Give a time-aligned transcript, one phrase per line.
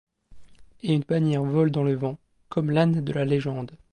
[0.81, 2.17] Et une bannière vole dans le vent,
[2.49, 3.77] comme l'âne de la légende.